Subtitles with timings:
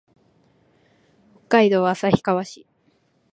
[1.35, 2.65] 北海道旭川市